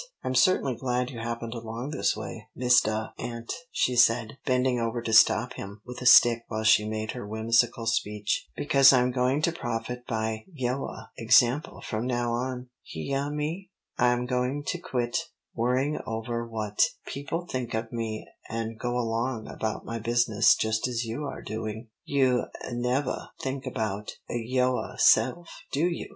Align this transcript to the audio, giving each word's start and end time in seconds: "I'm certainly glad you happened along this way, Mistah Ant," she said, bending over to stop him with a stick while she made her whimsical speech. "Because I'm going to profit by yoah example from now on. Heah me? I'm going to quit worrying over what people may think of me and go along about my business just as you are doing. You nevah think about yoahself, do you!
"I'm 0.23 0.33
certainly 0.33 0.73
glad 0.73 1.11
you 1.11 1.19
happened 1.19 1.53
along 1.53 1.91
this 1.91 2.17
way, 2.17 2.47
Mistah 2.55 3.13
Ant," 3.19 3.53
she 3.69 3.95
said, 3.95 4.39
bending 4.47 4.79
over 4.79 4.99
to 4.99 5.13
stop 5.13 5.53
him 5.53 5.83
with 5.85 6.01
a 6.01 6.07
stick 6.07 6.41
while 6.47 6.63
she 6.63 6.89
made 6.89 7.11
her 7.11 7.23
whimsical 7.27 7.85
speech. 7.85 8.49
"Because 8.55 8.91
I'm 8.91 9.11
going 9.11 9.43
to 9.43 9.51
profit 9.51 10.07
by 10.07 10.45
yoah 10.51 11.09
example 11.19 11.81
from 11.81 12.07
now 12.07 12.31
on. 12.31 12.69
Heah 12.81 13.29
me? 13.29 13.69
I'm 13.99 14.25
going 14.25 14.63
to 14.69 14.79
quit 14.79 15.19
worrying 15.53 15.99
over 16.07 16.47
what 16.47 16.79
people 17.05 17.41
may 17.45 17.51
think 17.51 17.75
of 17.75 17.91
me 17.91 18.25
and 18.49 18.79
go 18.79 18.97
along 18.97 19.47
about 19.47 19.85
my 19.85 19.99
business 19.99 20.55
just 20.55 20.87
as 20.87 21.05
you 21.05 21.25
are 21.25 21.43
doing. 21.43 21.89
You 22.05 22.45
nevah 22.71 23.27
think 23.39 23.67
about 23.67 24.13
yoahself, 24.31 25.45
do 25.71 25.85
you! 25.87 26.09